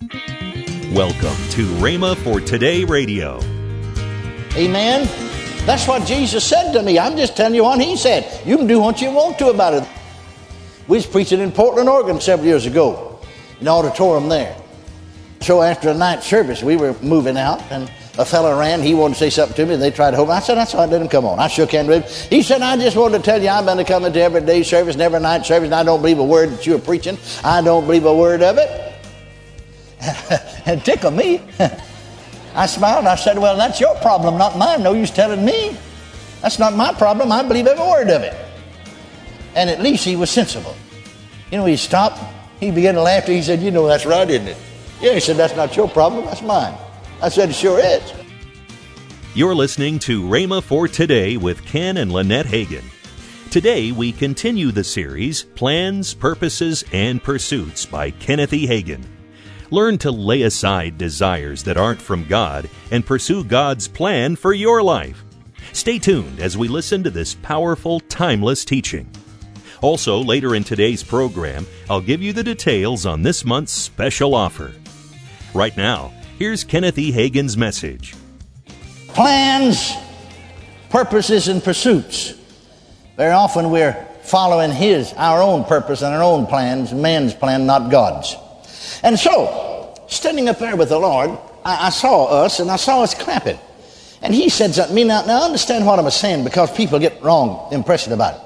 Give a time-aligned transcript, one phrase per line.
[0.00, 3.38] Welcome to Rhema for Today Radio.
[4.56, 5.06] Amen.
[5.66, 6.98] That's what Jesus said to me.
[6.98, 8.46] I'm just telling you what he said.
[8.46, 9.86] You can do what you want to about it.
[10.88, 13.20] We was preaching in Portland, Oregon several years ago,
[13.58, 14.56] in the auditorium there.
[15.42, 18.80] So after the night service, we were moving out, and a fellow ran.
[18.80, 19.76] He wanted to say something to me.
[19.76, 20.34] They tried to hold me.
[20.34, 20.88] I said, that's right.
[20.88, 21.38] Let him come on.
[21.38, 22.30] I shook hands with him.
[22.30, 24.94] He said, I just wanted to tell you I've been coming to every day service
[24.94, 27.18] and every night service, and I don't believe a word that you are preaching.
[27.44, 28.89] I don't believe a word of it.
[30.66, 31.42] and tickled me.
[32.54, 33.06] I smiled.
[33.06, 34.82] I said, well, that's your problem, not mine.
[34.82, 35.76] No use telling me.
[36.42, 37.30] That's not my problem.
[37.30, 38.34] I believe every word of it.
[39.54, 40.74] And at least he was sensible.
[41.50, 42.20] You know, he stopped.
[42.58, 43.26] He began to laugh.
[43.26, 44.56] He said, you know, that's right, isn't it?
[45.00, 46.24] Yeah, he said, that's not your problem.
[46.26, 46.74] That's mine.
[47.22, 48.12] I said, it sure is.
[49.34, 52.84] You're listening to Rhema for Today with Ken and Lynette Hagin.
[53.50, 58.66] Today we continue the series Plans, Purposes, and Pursuits by Kenneth E.
[58.66, 59.04] Hagin.
[59.70, 64.82] Learn to lay aside desires that aren't from God and pursue God's plan for your
[64.82, 65.24] life.
[65.72, 69.08] Stay tuned as we listen to this powerful, timeless teaching.
[69.80, 74.72] Also, later in today's program, I'll give you the details on this month's special offer.
[75.54, 77.12] Right now, Here's Kenneth E.
[77.12, 78.14] Hagin's message.
[79.08, 79.92] Plans,
[80.88, 82.32] purposes, and pursuits.
[83.18, 83.92] Very often we're
[84.22, 88.36] following his, our own purpose and our own plans, man's plan, not God's.
[89.02, 91.30] And so, standing up there with the Lord,
[91.64, 93.58] I, I saw us and I saw us clapping.
[94.22, 95.04] And he said something to me.
[95.04, 98.40] Now, now understand what I'm saying because people get wrong impression about it.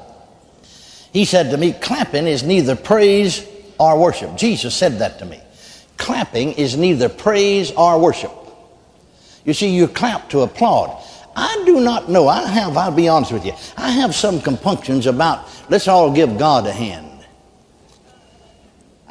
[1.12, 3.46] He said to me, clapping is neither praise
[3.78, 4.36] or worship.
[4.36, 5.40] Jesus said that to me
[5.96, 8.32] clapping is neither praise or worship.
[9.44, 11.02] You see, you clap to applaud.
[11.36, 12.28] I do not know.
[12.28, 16.38] I have, I'll be honest with you, I have some compunctions about let's all give
[16.38, 17.03] God a hand.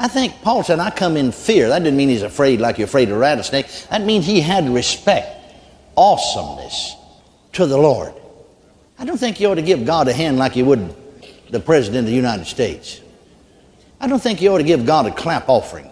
[0.04, 1.70] I think Paul said, I come in fear.
[1.70, 3.68] That didn't mean he's afraid like you're afraid of a rattlesnake.
[3.90, 5.30] That means he had respect,
[5.96, 6.98] awesomeness
[7.54, 8.14] to the Lord.
[9.00, 10.94] I don't think you ought to give God a hand like you would
[11.52, 13.00] the President of the United States.
[14.02, 15.90] I don't think you ought to give God a clap offering.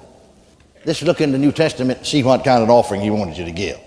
[0.84, 3.46] Let's look in the New Testament and see what kind of offering he wanted you
[3.46, 3.80] to give.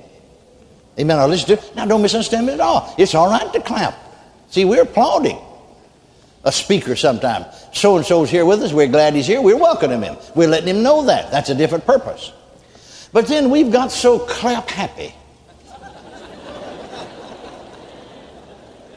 [0.99, 1.19] Amen.
[1.19, 2.95] Now listen to Now don't misunderstand me at all.
[2.97, 3.95] It's all right to clap.
[4.49, 5.39] See, we're applauding
[6.45, 7.47] a speaker sometime.
[7.73, 8.73] So and so's here with us.
[8.73, 9.41] We're glad he's here.
[9.41, 10.17] We're welcoming him.
[10.35, 11.31] We're letting him know that.
[11.31, 12.33] That's a different purpose.
[13.13, 15.15] But then we've got so clap happy.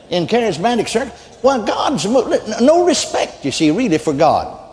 [0.09, 4.63] in charismatic circles, Well, God's no respect, you see, really, for God.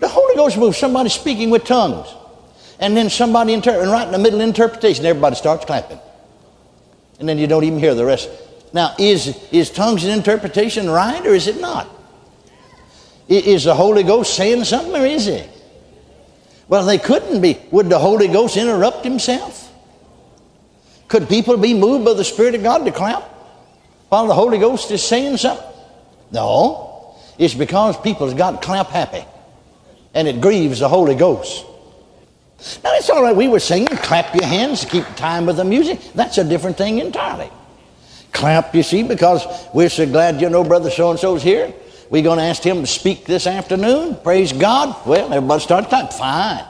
[0.00, 2.08] The Holy Ghost moves somebody speaking with tongues.
[2.80, 6.00] And then somebody inter- and right in the middle of interpretation, everybody starts clapping.
[7.20, 8.28] And then you don't even hear the rest.
[8.74, 11.88] Now, is, is tongues and interpretation right or is it not?
[13.28, 15.44] Is the Holy Ghost saying something or is he?
[16.66, 17.56] Well, they couldn't be.
[17.70, 19.72] Would the Holy Ghost interrupt himself?
[21.06, 23.22] Could people be moved by the Spirit of God to clap
[24.08, 25.64] while the Holy Ghost is saying something?
[26.32, 27.14] No.
[27.38, 29.24] It's because people's got clap happy
[30.14, 31.64] and it grieves the Holy Ghost.
[32.82, 33.36] Now, it's all right.
[33.36, 36.00] We were singing, clap your hands, to keep time with the music.
[36.16, 37.50] That's a different thing entirely.
[38.34, 41.72] Clap, you see, because we're so glad you know Brother so and so's here.
[42.10, 44.16] We're going to ask him to speak this afternoon.
[44.22, 45.06] Praise God.
[45.06, 46.18] Well, everybody starts clapping.
[46.18, 46.64] Fine.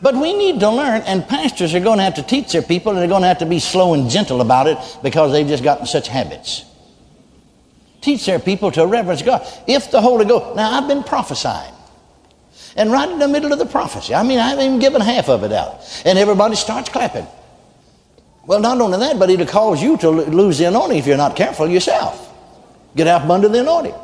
[0.00, 2.92] But we need to learn, and pastors are going to have to teach their people,
[2.92, 5.64] and they're going to have to be slow and gentle about it because they've just
[5.64, 6.64] gotten such habits.
[8.00, 9.46] Teach their people to reverence God.
[9.66, 11.74] If the Holy Ghost, now I've been prophesying
[12.76, 14.14] and right in the middle of the prophecy.
[14.14, 15.80] I mean, I haven't even given half of it out.
[16.04, 17.26] And everybody starts clapping.
[18.46, 21.34] Well, not only that, but it'll cause you to lose the anointing if you're not
[21.34, 22.32] careful yourself.
[22.94, 23.94] Get out from under the anointing.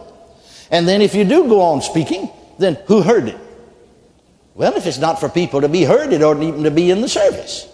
[0.71, 3.39] And then if you do go on speaking, then who heard it?
[4.55, 7.01] Well, if it's not for people to be heard, it oughtn't even to be in
[7.01, 7.69] the service.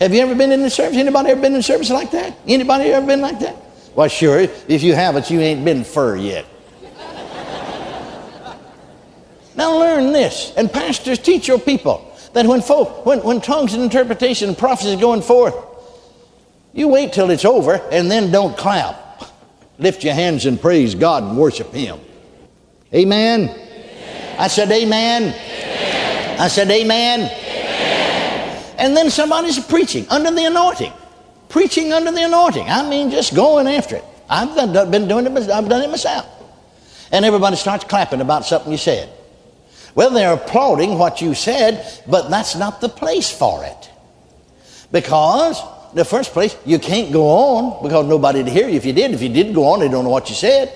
[0.00, 0.96] Have you ever been in the service?
[0.96, 2.36] Anybody ever been in service like that?
[2.46, 3.56] Anybody ever been like that?
[3.96, 4.38] Well, sure.
[4.38, 6.46] If you haven't, you ain't been fur yet.
[9.56, 13.82] Now learn this, and pastors teach your people that when folk, when, when tongues and
[13.82, 15.54] interpretation and prophecy is going forth,
[16.72, 19.24] you wait till it's over and then don't clap.
[19.78, 22.00] Lift your hands and praise God and worship Him.
[22.92, 23.48] Amen.
[23.48, 24.36] amen.
[24.38, 25.22] I said amen.
[25.22, 26.40] amen.
[26.40, 27.20] I said amen.
[27.20, 28.74] amen.
[28.78, 30.92] And then somebody's preaching under the anointing.
[31.48, 32.68] Preaching under the anointing.
[32.68, 34.04] I mean, just going after it.
[34.28, 34.54] I've
[34.90, 36.26] been doing it, I've done it myself.
[37.10, 39.08] And everybody starts clapping about something you said.
[39.94, 43.90] Well, they're applauding what you said, but that's not the place for it.
[44.92, 48.84] Because, in the first place, you can't go on because nobody to hear you if
[48.84, 49.12] you did.
[49.12, 50.72] If you did go on, they don't know what you said.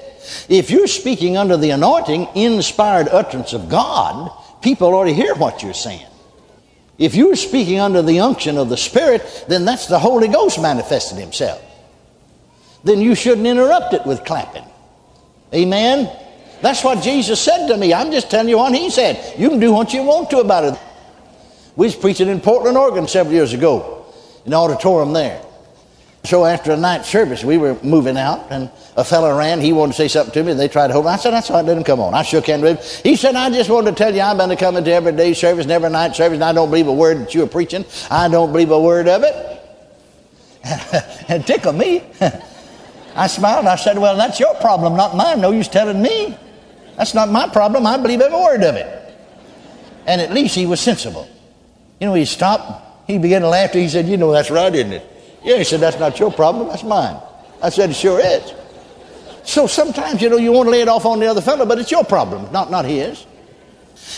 [0.48, 4.30] If you're speaking under the anointing, inspired utterance of God,
[4.62, 6.06] people to hear what you're saying.
[6.98, 11.18] If you're speaking under the unction of the Spirit, then that's the Holy Ghost manifesting
[11.18, 11.62] Himself.
[12.84, 14.64] Then you shouldn't interrupt it with clapping.
[15.54, 16.10] Amen?
[16.62, 17.92] That's what Jesus said to me.
[17.92, 19.38] I'm just telling you what He said.
[19.38, 20.78] You can do what you want to about it.
[21.76, 24.06] We was preaching in Portland, Oregon several years ago,
[24.44, 25.42] in the auditorium there.
[26.24, 29.60] So after a night service, we were moving out, and a fellow ran.
[29.60, 31.10] He wanted to say something to me, and they tried to hold me.
[31.10, 32.14] I said, that's right, let him come on.
[32.14, 33.02] I shook hands with him.
[33.02, 35.64] He said, I just wanted to tell you I've been coming to every day service
[35.64, 37.84] and every night service, and I don't believe a word that you are preaching.
[38.08, 39.60] I don't believe a word of it.
[41.28, 42.04] and tickled me.
[43.16, 43.66] I smiled.
[43.66, 45.40] I said, well, that's your problem, not mine.
[45.40, 46.36] No use telling me.
[46.96, 47.86] That's not my problem.
[47.86, 49.14] I believe every word of it.
[50.06, 51.28] And at least he was sensible.
[52.00, 53.06] You know, he stopped.
[53.06, 53.72] He began to laugh.
[53.72, 55.06] He said, you know, that's right, isn't it?
[55.44, 57.16] Yeah, he said, that's not your problem, that's mine.
[57.62, 58.52] I said, it sure is.
[59.44, 61.78] So sometimes, you know, you want to lay it off on the other fellow, but
[61.78, 63.26] it's your problem, not, not his.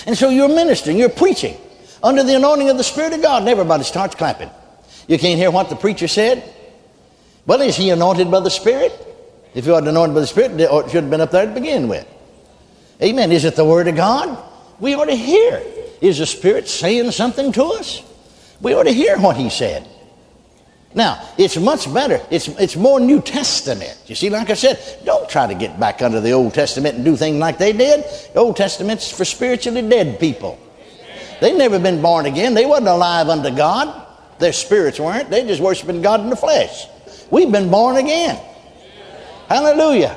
[0.07, 1.57] And so you're ministering, you're preaching
[2.03, 4.51] under the anointing of the Spirit of God, and everybody starts clapping.
[5.09, 6.43] You can't hear what the preacher said.
[7.47, 8.93] Well, is he anointed by the Spirit?
[9.55, 11.89] If he wasn't anointed by the Spirit, it should have been up there to begin
[11.89, 12.07] with.
[13.03, 13.33] Amen.
[13.33, 14.43] Is it the Word of God?
[14.81, 15.63] We ought to hear.
[16.01, 18.03] Is the Spirit saying something to us?
[18.61, 19.89] We ought to hear what he said.
[20.95, 22.21] Now, it's much better.
[22.31, 23.99] It's, it's more New Testament.
[24.07, 27.05] You see, like I said, don't try to get back under the Old Testament and
[27.05, 28.05] do things like they did.
[28.33, 30.59] The Old Testament's for spiritually dead people.
[31.41, 32.55] They've never been born again.
[32.55, 34.07] They wasn't alive unto God.
[34.39, 35.31] Their spirits weren't.
[35.31, 36.87] They just worshiping God in the flesh.
[37.31, 38.41] We've been born again.
[39.49, 40.17] Hallelujah.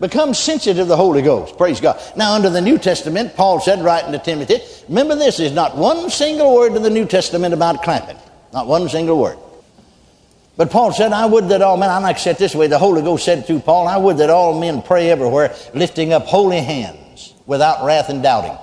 [0.00, 1.56] Become sensitive to the Holy Ghost.
[1.56, 2.00] Praise God.
[2.16, 4.58] Now, under the New Testament, Paul said, writing to Timothy,
[4.88, 8.16] remember this, there's not one single word in the New Testament about clapping.
[8.52, 9.38] Not one single word.
[10.56, 12.66] But Paul said, I would that all men, I like to say it this way,
[12.66, 16.24] the Holy Ghost said through Paul, I would that all men pray everywhere, lifting up
[16.24, 18.56] holy hands without wrath and doubting.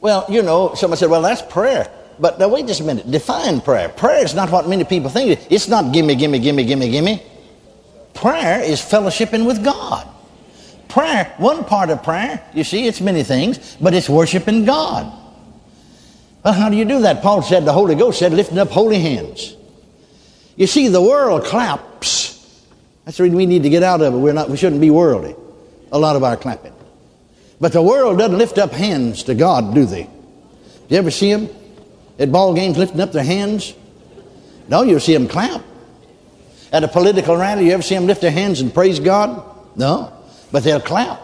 [0.00, 1.90] Well, you know, someone said, well, that's prayer.
[2.18, 3.10] But now wait just a minute.
[3.10, 3.88] Define prayer.
[3.88, 5.40] Prayer is not what many people think.
[5.50, 7.22] It's not gimme, gimme, gimme, gimme, gimme.
[8.14, 10.08] Prayer is fellowshipping with God.
[10.90, 15.10] Prayer, one part of prayer, you see, it's many things, but it's worshiping God.
[16.44, 17.22] Well, how do you do that?
[17.22, 19.56] Paul said, the Holy Ghost said, lifting up holy hands.
[20.56, 22.30] You see, the world claps.
[23.04, 24.16] That's the reason we need to get out of it.
[24.16, 25.34] We're not, we shouldn't be worldly.
[25.92, 26.72] A lot of our clapping.
[27.60, 30.08] But the world doesn't lift up hands to God, do they?
[30.88, 31.48] You ever see them
[32.18, 33.74] at ball games lifting up their hands?
[34.68, 35.62] No, you'll see them clap.
[36.72, 39.44] At a political rally, you ever see them lift their hands and praise God?
[39.76, 40.12] No,
[40.52, 41.20] but they'll clap.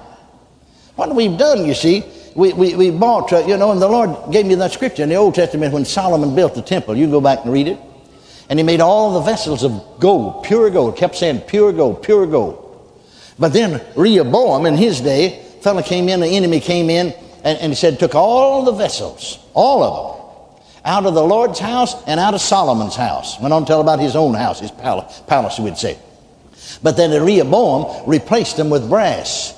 [0.97, 4.33] What we've done, you see, we, we, we bought, uh, you know, and the Lord
[4.33, 6.97] gave me that scripture in the Old Testament when Solomon built the temple.
[6.97, 7.79] You go back and read it.
[8.49, 10.97] And he made all the vessels of gold, pure gold.
[10.97, 12.63] Kept saying pure gold, pure gold.
[13.39, 17.13] But then Rehoboam in his day, fellow came in, the enemy came in,
[17.43, 20.53] and, and he said, took all the vessels, all of them,
[20.85, 23.39] out of the Lord's house and out of Solomon's house.
[23.41, 25.99] Went on to tell about his own house, his palace, palace we'd say.
[26.83, 29.55] But then Rehoboam replaced them with brass.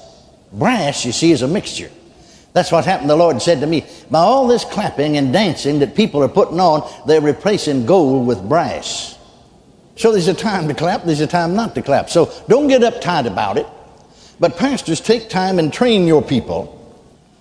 [0.52, 1.90] Brass, you see, is a mixture.
[2.52, 3.10] That's what happened.
[3.10, 6.60] The Lord said to me, by all this clapping and dancing that people are putting
[6.60, 9.18] on, they're replacing gold with brass.
[9.96, 12.08] So there's a time to clap, there's a time not to clap.
[12.08, 13.66] So don't get uptight about it.
[14.40, 16.74] But pastors, take time and train your people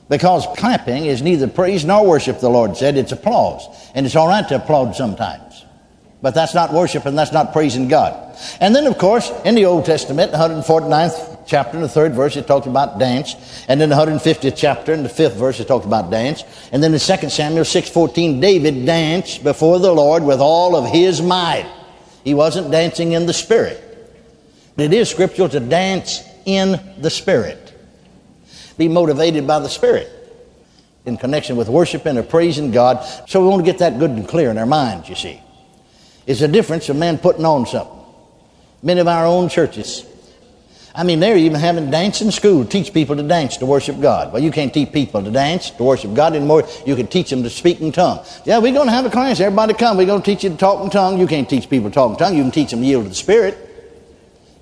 [0.09, 2.97] because clapping is neither praise nor worship, the Lord said.
[2.97, 3.68] It's applause.
[3.94, 5.47] And it's all right to applaud sometimes.
[6.21, 8.36] But that's not worship and that's not praising God.
[8.59, 12.47] And then, of course, in the Old Testament, 149th chapter, in the third verse, it
[12.47, 13.36] talks about dance.
[13.67, 16.43] And in the 150th chapter, in the fifth verse, it talks about dance.
[16.71, 21.21] And then in 2 Samuel 6.14, David danced before the Lord with all of his
[21.21, 21.71] might.
[22.24, 23.83] He wasn't dancing in the Spirit.
[24.75, 27.74] It is scriptural to dance in the Spirit.
[28.77, 30.12] Be motivated by the Spirit
[31.05, 33.03] in connection with worshiping or praising God.
[33.29, 35.41] So we want to get that good and clear in our minds, you see.
[36.27, 37.98] It's a difference of man putting on something.
[38.84, 40.05] Many of our own churches
[40.98, 44.34] I mean, they're even having dance in school, teach people to dance to worship God.
[44.34, 46.67] Well, you can't teach people to dance to worship God anymore.
[46.88, 48.41] You can teach them to speak in tongues.
[48.46, 49.39] Yeah, we're going to have a class.
[49.39, 49.98] Everybody come.
[49.98, 51.19] We're going to teach you to talk in tongues.
[51.19, 52.36] You can't teach people to talk in tongues.
[52.36, 53.60] You can teach them to yield to the Spirit.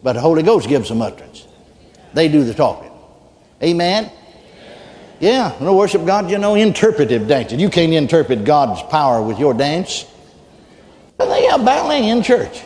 [0.03, 1.47] But the Holy Ghost gives them utterance.
[2.13, 2.91] They do the talking.
[3.63, 4.11] Amen?
[5.21, 7.61] Yeah, no worship God, you know, interpretive dancing.
[7.61, 10.05] You can't interpret God's power with your dance.
[11.57, 12.63] Ballet in church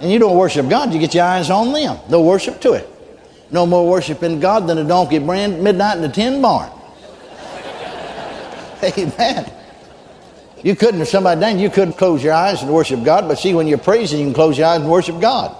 [0.00, 1.98] and you don't worship God, you get your eyes on them.
[2.08, 2.88] They'll worship to it.
[3.50, 6.70] No more worship in God than a donkey brand midnight in the tin barn.
[8.82, 9.52] Amen.
[10.62, 13.54] You couldn't, if somebody dang, you couldn't close your eyes and worship God, but see,
[13.54, 15.56] when you're praising, you can close your eyes and worship God.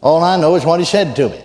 [0.00, 1.42] All I know is what he said to me.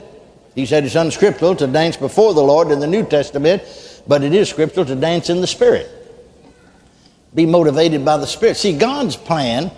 [0.53, 3.61] He said it's unscriptural to dance before the Lord in the New Testament
[4.07, 5.89] But it is scriptural to dance in the Spirit.
[7.35, 8.57] Be motivated by the Spirit.
[8.57, 9.69] See, God's plan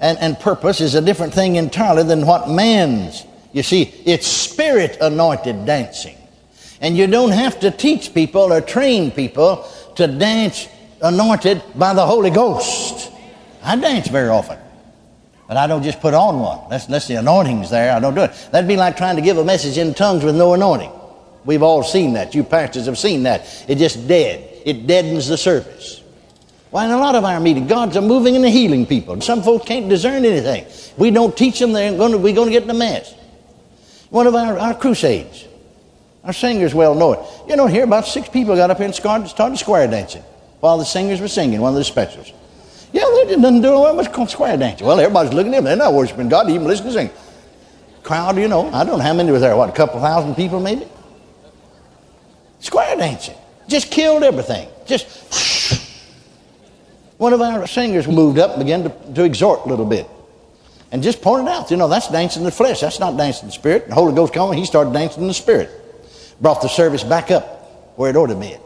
[0.00, 3.24] and, and purpose is a different thing entirely than what man's.
[3.52, 6.16] You see, it's Spirit anointed dancing.
[6.80, 10.68] And you don't have to teach people or train people to dance
[11.00, 13.10] anointed by the Holy Ghost.
[13.62, 14.58] I dance very often.
[15.48, 16.58] But I don't just put on one.
[16.64, 18.48] Unless, unless the anointing's there, I don't do it.
[18.50, 20.90] That'd be like trying to give a message in tongues with no anointing.
[21.44, 22.34] We've all seen that.
[22.34, 23.64] You pastors have seen that.
[23.68, 24.60] It just dead.
[24.64, 26.02] It deadens the service.
[26.70, 29.20] Why, in a lot of our meetings, God's a moving and a healing people.
[29.20, 30.66] Some folks can't discern anything.
[30.98, 33.14] We don't teach them, they're going to, we're going to get in a mess.
[34.10, 35.46] One of our, our crusades,
[36.24, 37.20] our singers well know it.
[37.48, 40.22] You know, here about six people got up here and started, square dancing
[40.60, 42.32] while the singers were singing, one of the specials.
[42.92, 44.86] Yeah, they didn't do was called square dancing.
[44.86, 45.64] Well, everybody's looking at them.
[45.64, 47.10] They're not worshiping God, even listening to sing.
[48.02, 49.56] Crowd, you know, I don't know how many were there.
[49.56, 50.86] What, a couple thousand people maybe?
[52.60, 53.36] Square dancing.
[53.68, 54.68] Just killed everything.
[54.86, 55.34] Just.
[57.18, 60.06] One of our singers moved up and began to, to exhort a little bit.
[60.92, 62.80] And just pointed out, you know, that's dancing in the flesh.
[62.80, 63.88] That's not dancing in the spirit.
[63.88, 65.70] The Holy Ghost came, he started dancing in the spirit.
[66.40, 68.56] Brought the service back up where it ought to be.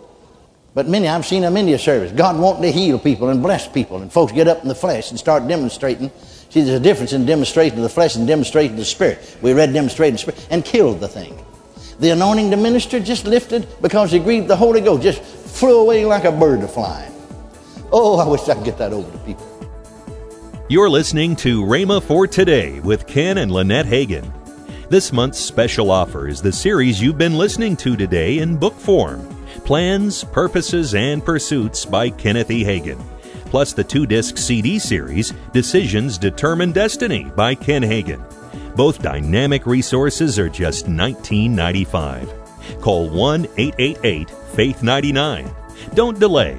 [0.74, 2.12] But many, I've seen them in the service.
[2.12, 5.10] God wanting to heal people and bless people, and folks get up in the flesh
[5.10, 6.10] and start demonstrating.
[6.50, 9.36] See, there's a difference in demonstrating the flesh and demonstrating the spirit.
[9.42, 11.44] We read demonstrating the spirit and killed the thing.
[11.98, 16.04] The anointing to minister just lifted because he grieved the Holy Ghost, just flew away
[16.04, 17.09] like a bird flying.
[17.92, 19.46] Oh, I wish I could get that over to people.
[20.68, 24.32] You're listening to Rhema for Today with Ken and Lynette Hagin.
[24.88, 29.26] This month's special offer is the series you've been listening to today in book form
[29.64, 32.62] Plans, Purposes, and Pursuits by Kenneth E.
[32.62, 33.00] Hagin,
[33.46, 38.22] plus the two disc CD series Decisions Determine Destiny by Ken Hagin.
[38.76, 42.80] Both dynamic resources are just $19.95.
[42.80, 45.50] Call 1 888 Faith 99.
[45.94, 46.58] Don't delay.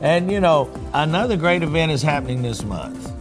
[0.00, 3.12] And you know, another great event is happening this month.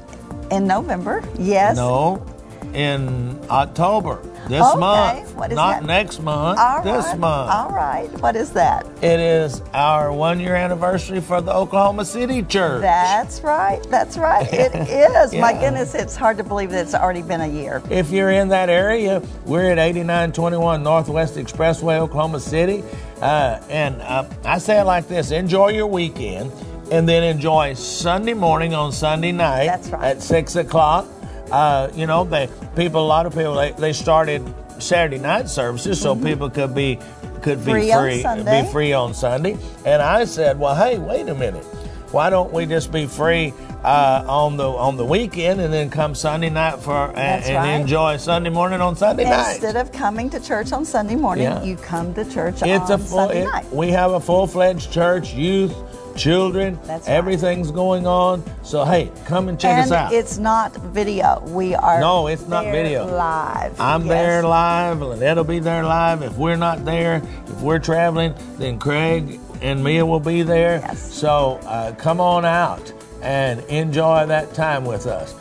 [0.52, 1.76] In November, yes.
[1.76, 2.26] No,
[2.74, 4.20] in October.
[4.48, 5.36] This Okay, month.
[5.36, 5.86] what is not that?
[5.86, 6.58] next month.
[6.58, 7.52] All this right, month.
[7.52, 8.08] All right.
[8.22, 8.86] What is that?
[9.04, 12.80] It is our one year anniversary for the Oklahoma City Church.
[12.82, 13.84] That's right.
[13.90, 14.48] That's right.
[14.54, 15.34] It is.
[15.34, 17.82] My goodness, it's hard to believe that it's already been a year.
[17.90, 22.86] If you're in that area, we're at 8921 Northwest Expressway, Oklahoma City.
[23.22, 26.52] Uh, and uh, I say it like this enjoy your weekend
[26.92, 30.04] and then enjoy Sunday morning on Sunday night That's right.
[30.04, 31.08] at 6 o'clock.
[31.52, 34.44] Uh, you know, they people, a lot of people, they, they started
[34.80, 37.00] Saturday night services so people could be
[37.42, 38.00] could be Mm-hmm.
[38.00, 39.58] Free on free, be free on Sunday.
[39.86, 41.64] And I said, well, hey, wait a minute.
[42.12, 43.54] Why don't we just be free
[43.88, 47.80] uh, on the on the weekend and then come Sunday night for and, and right.
[47.80, 49.52] enjoy Sunday morning on Sunday night?
[49.54, 51.64] Instead of coming to church on Sunday morning, Yeah.
[51.64, 53.28] you come to church It's on a full.
[53.28, 53.74] Sunday it- night.
[53.74, 55.74] we have a full fledged church, youth,
[56.18, 56.78] children.
[56.84, 57.16] That's right.
[57.16, 58.44] everything's going on.
[58.62, 60.12] So hey, come and check and us out.
[60.12, 61.42] it's not video.
[61.48, 63.06] We are No, it's not video.
[63.06, 63.80] live.
[63.80, 64.10] I'm Yes.
[64.10, 66.24] there live, Lynette'll be there live.
[66.24, 70.80] If we're not there, if we're traveling, then Craig and Mia will be there.
[70.84, 71.14] Yes.
[71.14, 75.36] So uh, come on out and enjoy that time with us.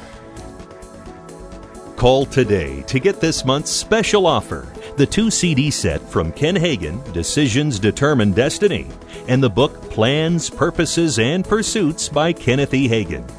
[1.96, 7.12] Call today to get this month's special offer the two CD set from Ken Hagin,
[7.12, 8.86] Decisions Determine Destiny,
[9.28, 12.88] and the book Plans, Purposes, and Pursuits by Kenneth E.
[12.88, 13.30] Hagin.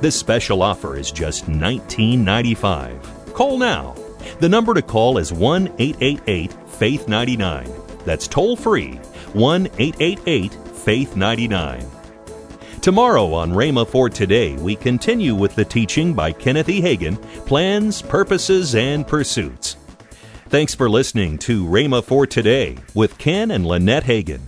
[0.00, 3.34] This special offer is just $19.95.
[3.34, 3.96] Call now.
[4.38, 7.68] The number to call is 1 888 Faith 99.
[8.04, 8.94] That's toll free
[9.32, 11.84] 1 888 Faith 99.
[12.82, 16.82] Tomorrow on Rhema for Today, we continue with the teaching by Kenneth E.
[16.82, 19.76] Hagin Plans, Purposes, and Pursuits.
[20.48, 24.40] Thanks for listening to Rhema for Today with Ken and Lynette Hagin.